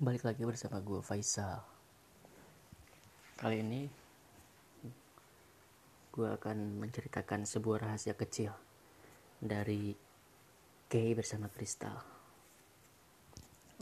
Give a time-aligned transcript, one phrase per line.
[0.00, 1.60] Balik lagi bersama gue Faisal.
[3.36, 3.84] Kali ini
[6.08, 8.48] Gue akan menceritakan sebuah rahasia kecil
[9.44, 9.92] Dari
[10.88, 12.00] Kay bersama Kristal.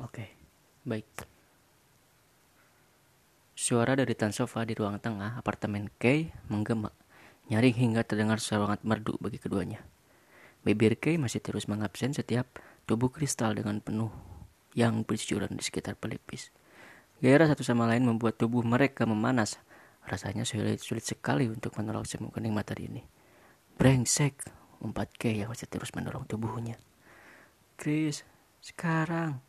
[0.03, 0.27] Oke,
[0.83, 1.07] baik.
[3.55, 6.91] Suara dari tan sofa di ruang tengah apartemen Kay menggema
[7.47, 9.87] Nyaring hingga terdengar sangat merdu bagi keduanya.
[10.67, 12.59] Bibir Kay masih terus mengabsen setiap
[12.91, 14.38] tubuh kristal dengan penuh
[14.77, 16.53] yang bercucuran di sekitar pelipis.
[17.19, 19.59] Gairah satu sama lain membuat tubuh mereka memanas.
[20.07, 23.03] Rasanya sulit, sulit sekali untuk menolak semua kenikmatan ini.
[23.75, 24.41] Brengsek,
[24.81, 26.79] umpat Kay yang masih terus mendorong tubuhnya.
[27.75, 28.23] Chris,
[28.63, 29.43] sekarang.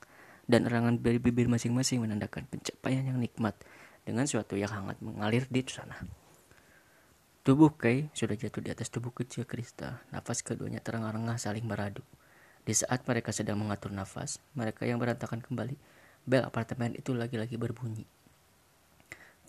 [0.50, 3.54] Dan erangan dari bibir masing-masing menandakan pencapaian yang nikmat
[4.02, 5.94] dengan suatu yang hangat mengalir di sana.
[7.46, 10.02] Tubuh Kay sudah jatuh di atas tubuh kecil Krista.
[10.10, 12.02] Nafas keduanya terengah-engah saling beradu.
[12.70, 15.74] Di saat mereka sedang mengatur nafas, mereka yang berantakan kembali,
[16.30, 18.06] bel apartemen itu lagi-lagi berbunyi.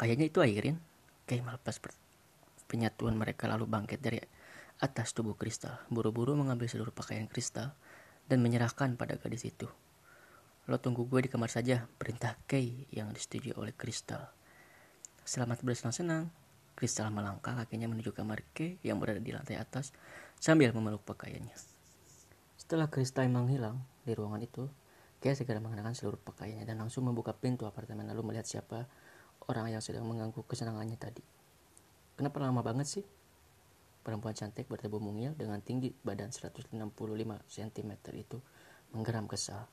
[0.01, 0.81] Kayaknya itu Airin.
[1.29, 1.77] Kay melepas
[2.65, 4.25] penyatuan mereka lalu bangkit dari
[4.81, 7.77] atas tubuh kristal, buru-buru mengambil seluruh pakaian kristal
[8.25, 9.69] dan menyerahkan pada gadis itu.
[10.65, 14.33] Lo tunggu gue di kamar saja, perintah Kay yang disetujui oleh kristal.
[15.29, 16.33] Selamat bersenang-senang,
[16.73, 19.93] Kristal melangkah kakinya menuju kamar K yang berada di lantai atas
[20.41, 21.70] sambil memeluk pakaiannya.
[22.71, 24.71] Setelah Kristal menghilang di ruangan itu,
[25.19, 28.87] K segera mengenakan seluruh pakaiannya dan langsung membuka pintu apartemen lalu melihat siapa
[29.51, 31.19] orang yang sedang mengganggu kesenangannya tadi.
[32.15, 33.03] Kenapa lama banget sih?
[34.07, 36.71] Perempuan cantik bertubuh mungil dengan tinggi badan 165
[37.51, 38.39] cm itu
[38.95, 39.67] menggeram kesal.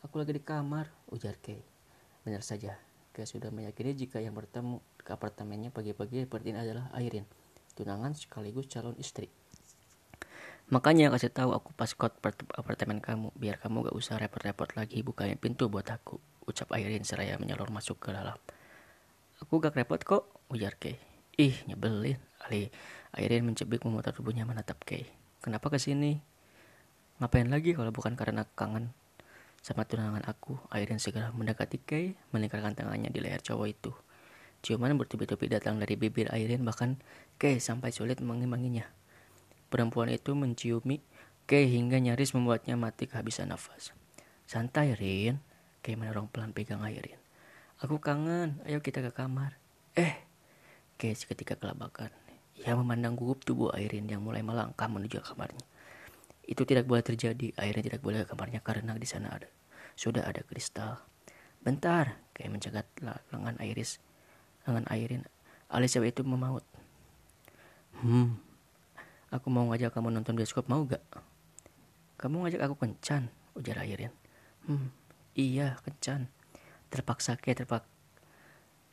[0.00, 1.60] Aku lagi di kamar, ujar Kay.
[2.24, 2.72] Benar saja,
[3.12, 7.28] Kay sudah meyakini jika yang bertemu ke apartemennya pagi-pagi seperti ini adalah Airin,
[7.76, 9.28] tunangan sekaligus calon istri.
[10.70, 12.14] Makanya kasih tahu aku pas kot
[12.54, 17.34] apartemen kamu, biar kamu gak usah repot-repot lagi bukain pintu buat aku, ucap Airin seraya
[17.42, 18.38] menyalur masuk ke dalam.
[19.42, 20.94] Aku gak repot kok, ujar Kay.
[21.42, 22.22] Ih, nyebelin.
[22.46, 22.70] Ali
[23.10, 25.10] Airin mencebik memutar tubuhnya menatap Kay.
[25.42, 26.22] Kenapa ke sini?
[27.18, 28.94] Ngapain lagi kalau bukan karena kangen
[29.66, 30.54] sama tunangan aku?
[30.70, 33.90] Airin segera mendekati Kay, meninggalkan tangannya di leher cowok itu.
[34.62, 36.94] Ciuman bertubi-tubi datang dari bibir Airin bahkan
[37.42, 38.99] Kay sampai sulit mengimbanginya.
[39.70, 40.98] Perempuan itu menciumi
[41.50, 43.90] Kay hingga nyaris membuatnya mati kehabisan nafas.
[44.46, 45.42] Santai Rin,
[45.82, 47.18] Kay mendorong pelan pegang Airin.
[47.82, 49.58] Aku kangen, ayo kita ke kamar.
[49.98, 50.14] Eh,
[50.94, 52.14] Kay seketika kelabakan.
[52.54, 55.64] Ia memandang gugup tubuh Airin yang mulai melangkah menuju kamarnya.
[56.46, 57.50] Itu tidak boleh terjadi.
[57.58, 59.50] Airin tidak boleh ke kamarnya karena di sana ada
[59.98, 61.02] sudah ada kristal.
[61.60, 64.00] Bentar, Kay mencegat lengan Iris
[64.64, 65.26] dengan airin.
[65.68, 66.64] Alis itu memaut.
[68.00, 68.40] Hmm,
[69.30, 71.02] aku mau ngajak kamu nonton bioskop mau gak?
[72.20, 74.12] Kamu ngajak aku kencan, ujar Airin.
[74.68, 74.92] Hmm,
[75.32, 76.28] iya kencan.
[76.90, 77.82] Terpaksa kayak terpak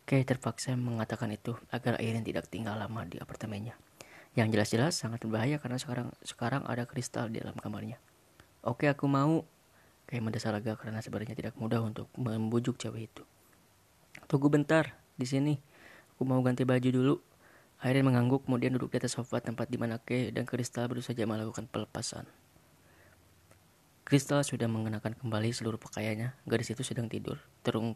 [0.08, 3.76] kayak terpaksa mengatakan itu agar Airin tidak tinggal lama di apartemennya.
[4.38, 8.00] Yang jelas-jelas sangat berbahaya karena sekarang sekarang ada kristal di dalam kamarnya.
[8.64, 9.44] Oke, aku mau.
[10.08, 13.28] Kayak mendesar lega karena sebenarnya tidak mudah untuk membujuk cewek itu.
[14.32, 15.60] Tunggu bentar, di sini.
[16.16, 17.16] Aku mau ganti baju dulu.
[17.78, 21.30] Airin mengangguk kemudian duduk di atas sofa tempat di mana Kay dan Kristal baru saja
[21.30, 22.26] melakukan pelepasan.
[24.02, 26.34] Kristal sudah mengenakan kembali seluruh pakaiannya.
[26.50, 27.94] Gadis itu sedang tidur, terung,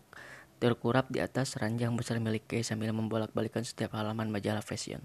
[0.61, 5.01] terkurap di atas ranjang besar milik Kay sambil membolak-balikan setiap halaman majalah fashion.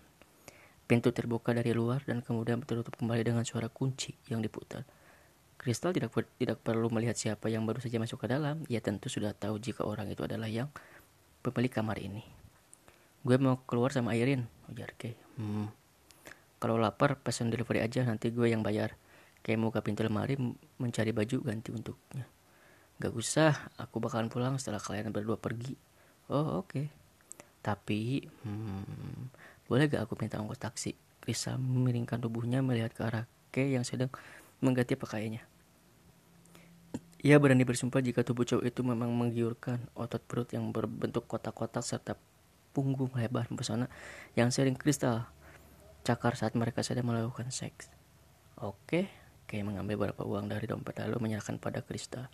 [0.84, 4.84] Pintu terbuka dari luar dan kemudian tertutup kembali dengan suara kunci yang diputar.
[5.56, 8.60] Kristal tidak tidak perlu melihat siapa yang baru saja masuk ke dalam.
[8.69, 10.69] Ia tentu sudah tahu jika orang itu adalah yang
[11.41, 12.46] pemilik kamar ini.
[13.26, 15.19] Gue mau keluar sama Airin, ujar Kay.
[15.34, 15.66] Hmm.
[16.62, 18.94] Kalau lapar, pesan delivery aja, nanti gue yang bayar.
[19.42, 20.38] Kay mau ke pintu lemari
[20.78, 22.22] mencari baju ganti untuknya.
[23.03, 25.75] Gak usah, aku bakalan pulang setelah kalian berdua pergi.
[26.31, 26.70] Oh oke.
[26.70, 26.87] Okay.
[27.66, 29.34] Tapi, hmm,
[29.66, 30.94] boleh gak aku minta ongkos taksi?
[31.19, 34.14] Krisa memiringkan tubuhnya melihat ke arah Kay yang sedang
[34.62, 35.43] mengganti pakaiannya.
[37.26, 42.14] Ia berani bersumpah jika tubuh cowok itu memang menggiurkan otot perut yang berbentuk kotak-kotak serta
[42.76, 43.88] punggung lebar mempesona
[44.37, 45.25] yang sering kristal
[46.05, 47.88] cakar saat mereka sedang melakukan seks.
[48.61, 49.08] Oke,
[49.49, 52.28] kayak mengambil beberapa uang dari dompet lalu menyerahkan pada kristal.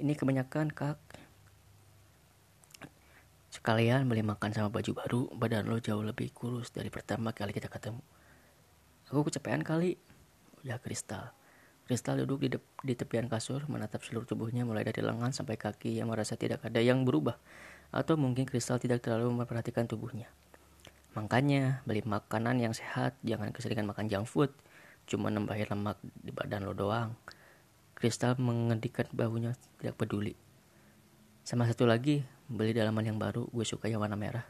[0.00, 0.98] Ini kebanyakan kak.
[3.54, 7.70] Sekalian beli makan sama baju baru, badan lo jauh lebih kurus dari pertama kali kita
[7.70, 8.02] ketemu.
[9.14, 9.94] Aku kecapean kali,
[10.66, 11.30] udah kristal.
[11.86, 16.10] Kristal duduk di, di tepian kasur, menatap seluruh tubuhnya mulai dari lengan sampai kaki yang
[16.10, 17.38] merasa tidak ada yang berubah.
[17.94, 20.26] Atau mungkin Kristal tidak terlalu memperhatikan tubuhnya.
[21.14, 24.50] Makanya, beli makanan yang sehat, jangan keseringan makan junk food.
[25.06, 27.14] Cuma nambahin lemak di badan lo doang.
[27.94, 30.34] Kristal mengedikan bahunya tidak peduli.
[31.46, 34.42] Sama satu lagi, beli dalaman yang baru, gue suka yang warna merah.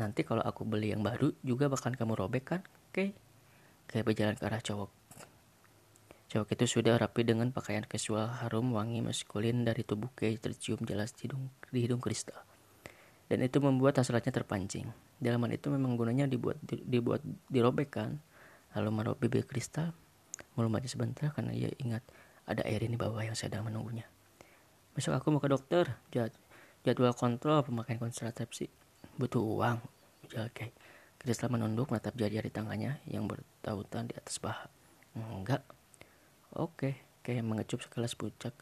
[0.00, 2.60] Nanti kalau aku beli yang baru juga bahkan kamu robek kan?
[2.88, 3.12] Oke.
[3.84, 4.90] Kayak berjalan ke arah cowok.
[6.32, 11.12] Cowok itu sudah rapi dengan pakaian casual harum wangi maskulin dari tubuh Kay tercium jelas
[11.12, 12.40] di hidung, di hidung kristal.
[13.32, 14.92] Dan itu membuat hasratnya terpancing.
[15.16, 18.20] Dalaman itu memang gunanya dibuat di, dibuat dirobek kan?
[18.76, 19.96] Lalu menaruh bibir kristal,
[20.52, 22.04] melumanya sebentar karena ia ingat
[22.44, 24.04] ada air di bawah yang sedang menunggunya.
[24.92, 26.28] Besok aku mau ke dokter, jad,
[26.84, 28.68] jadwal kontrol pemakaian kontrasepsi.
[29.16, 29.80] Butuh uang,
[30.28, 30.68] ujar Kay.
[31.16, 34.68] Kristal menunduk menatap jari-jari tangannya yang bertautan di atas paha.
[35.16, 35.64] Enggak,
[36.52, 38.52] Oke, kayak mengecup sekelas pucak.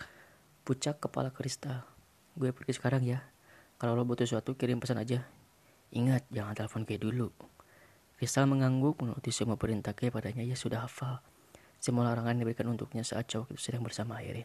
[0.63, 1.83] Pucak kepala kristal.
[2.39, 3.19] Gue pergi sekarang ya.
[3.81, 5.25] Kalau lo butuh sesuatu, kirim pesan aja.
[5.97, 7.33] Ingat, jangan telepon kayak dulu.
[8.21, 11.25] Kristal mengangguk menuruti semua perintah kayak padanya ia sudah hafal.
[11.81, 14.45] Semua larangan diberikan untuknya saat cowok itu sedang bersama Airin.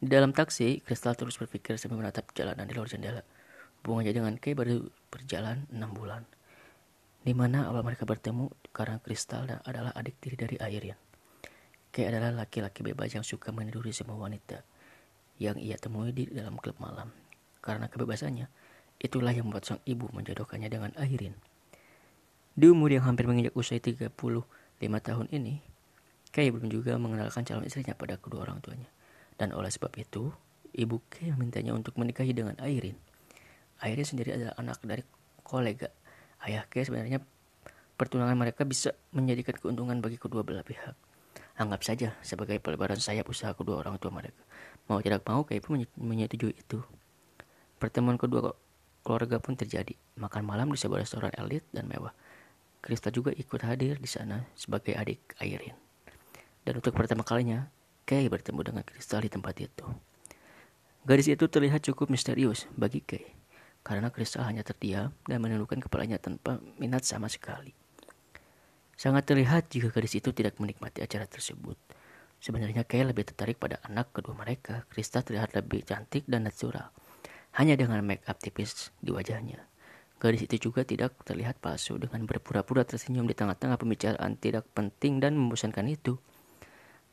[0.00, 3.20] Di dalam taksi, Kristal terus berpikir sambil menatap jalanan di luar jendela.
[3.84, 6.24] Hubungannya dengan Kay baru berjalan enam bulan.
[7.20, 10.96] Di mana awal mereka bertemu karena Kristal adalah adik tiri dari Airin.
[11.92, 14.64] Kay adalah laki-laki bebas yang suka meniduri semua wanita
[15.36, 17.21] yang ia temui di dalam klub malam.
[17.62, 18.50] Karena kebebasannya,
[18.98, 21.38] itulah yang membuat sang ibu menjodohkannya dengan Airin.
[22.52, 24.12] Di umur yang hampir menginjak usia 35
[24.82, 25.62] tahun ini,
[26.32, 28.88] Kay belum juga mengenalkan calon istrinya pada kedua orang tuanya.
[29.36, 30.32] Dan oleh sebab itu,
[30.72, 32.96] ibu Kay memintanya untuk menikahi dengan Airin.
[33.84, 35.04] Airin sendiri adalah anak dari
[35.44, 35.92] kolega.
[36.40, 37.20] Ayah Kay sebenarnya
[38.00, 40.96] pertunangan mereka bisa menjadikan keuntungan bagi kedua belah pihak.
[41.60, 44.40] Anggap saja sebagai pelebaran sayap usaha kedua orang tua mereka.
[44.88, 46.80] Mau tidak mau, Kay pun menyetujui itu.
[47.82, 48.54] Pertemuan kedua
[49.02, 49.98] keluarga pun terjadi.
[50.14, 52.14] Makan malam di sebuah restoran elit dan mewah.
[52.78, 55.74] Krista juga ikut hadir di sana sebagai adik Airin.
[56.62, 57.66] Dan untuk pertama kalinya,
[58.06, 59.82] Kay bertemu dengan Krista di tempat itu.
[61.02, 63.34] Gadis itu terlihat cukup misterius bagi Kay,
[63.82, 67.74] karena Krista hanya terdiam dan menundukkan kepalanya tanpa minat sama sekali.
[68.94, 71.74] Sangat terlihat jika gadis itu tidak menikmati acara tersebut.
[72.38, 74.86] Sebenarnya Kay lebih tertarik pada anak kedua mereka.
[74.86, 76.94] Krista terlihat lebih cantik dan natural.
[77.52, 79.60] Hanya dengan make up tipis di wajahnya.
[80.22, 85.34] Gadis itu juga tidak terlihat palsu dengan berpura-pura tersenyum di tengah-tengah pembicaraan tidak penting dan
[85.34, 86.16] membosankan itu.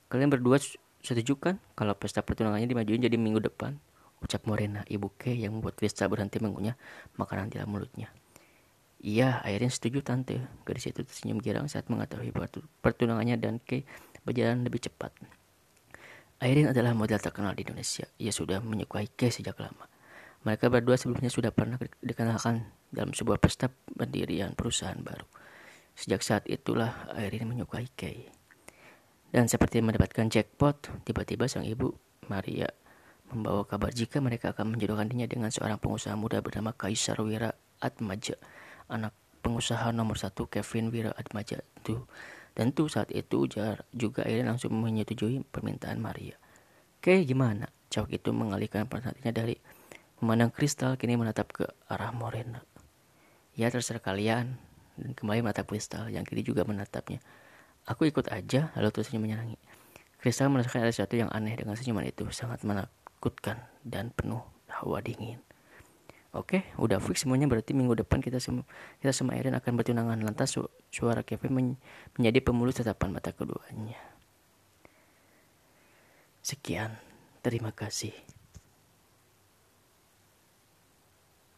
[0.08, 0.62] Kalian berdua
[1.02, 3.82] setuju kan kalau pesta pertunangannya dimajuin jadi minggu depan?
[4.22, 6.76] Ucap Morena, ibu Kay yang membuat Krista berhenti mengunyah
[7.18, 8.14] makanan di dalam mulutnya.
[9.00, 10.40] Iya, akhirnya setuju tante.
[10.68, 12.32] Gadis itu tersenyum girang saat mengetahui
[12.84, 13.84] pertunangannya dan Kay
[14.22, 15.12] berjalan lebih cepat.
[16.40, 18.08] Airin adalah model terkenal di Indonesia.
[18.22, 19.88] Ia sudah menyukai Kay sejak lama.
[20.48, 25.28] Mereka berdua sebelumnya sudah pernah dikenalkan dalam sebuah pesta pendirian perusahaan baru.
[25.96, 28.32] Sejak saat itulah Airin menyukai Kay.
[29.30, 31.94] Dan seperti mendapatkan jackpot, tiba-tiba sang ibu,
[32.32, 32.72] Maria,
[33.30, 38.40] membawa kabar jika mereka akan menjodohkan dirinya dengan seorang pengusaha muda bernama Kaisar Wira Atmaja
[38.90, 39.14] anak
[39.46, 42.04] pengusaha nomor satu Kevin Wira Atmaja itu.
[42.58, 43.48] Tentu saat itu
[43.94, 46.36] juga Aileen langsung menyetujui permintaan Maria.
[47.00, 47.72] Oke, gimana?
[47.88, 49.56] Cowok itu mengalihkan perhatiannya dari
[50.19, 52.63] memandang kristal kini menatap ke arah Morena.
[53.56, 54.60] Ya terserah kalian
[55.00, 57.24] dan kembali menatap kristal yang kini juga menatapnya.
[57.88, 59.57] Aku ikut aja lalu tersenyum menyenangi.
[60.19, 65.40] Kristal merasakan ada sesuatu yang aneh dengan senyuman itu sangat menakutkan dan penuh hawa dingin.
[66.30, 68.61] Oke, udah fix semuanya berarti minggu depan kita semua
[69.02, 70.61] kita sama Erin akan bertunangan lantas su
[70.94, 71.68] suara Kevin men
[72.19, 73.97] menjadi pemulus tatapan mata keduanya.
[76.45, 76.94] Sekian,
[77.42, 78.14] terima kasih.